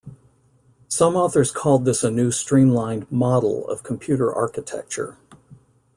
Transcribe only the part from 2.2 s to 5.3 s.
streamlined "model" of computer architecture.